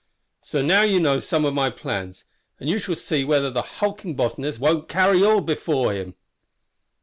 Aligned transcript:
So 0.41 0.63
now 0.63 0.81
you 0.81 0.99
know 0.99 1.19
some 1.19 1.45
of 1.45 1.53
my 1.53 1.69
plans, 1.69 2.25
and 2.59 2.67
you 2.67 2.79
shall 2.79 2.95
see 2.95 3.23
whether 3.23 3.51
the 3.51 3.61
hulking 3.61 4.15
botanist 4.15 4.57
won't 4.57 4.89
carry 4.89 5.23
all 5.23 5.41
before 5.41 5.93
him." 5.93 6.15